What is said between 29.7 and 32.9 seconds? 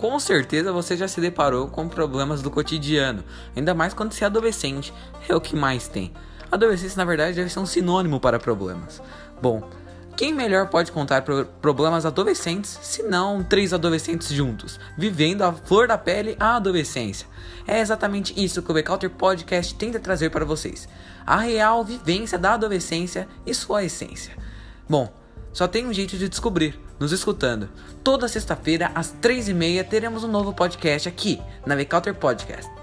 teremos um novo podcast aqui, na Becalter Podcast.